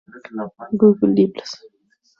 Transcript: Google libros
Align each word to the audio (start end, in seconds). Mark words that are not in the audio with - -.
Google 0.79 1.07
libros 1.15 1.51